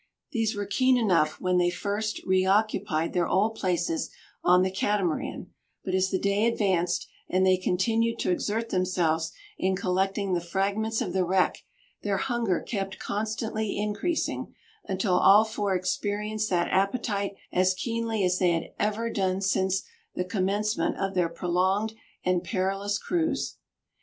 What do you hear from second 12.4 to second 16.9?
kept constantly increasing, until all four experienced that